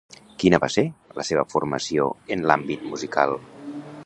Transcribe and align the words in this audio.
Quina 0.43 0.59
va 0.63 0.69
ser 0.75 0.83
la 1.19 1.27
seva 1.29 1.45
formació 1.53 2.09
en 2.37 2.49
l'àmbit 2.53 2.89
musical? 2.95 3.41